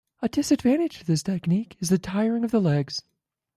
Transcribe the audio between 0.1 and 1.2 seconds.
A disadvantage to